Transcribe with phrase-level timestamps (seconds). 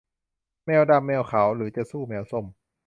[0.65, 2.45] แมวดำแมวขาวหรือจะสู้แมวส้ม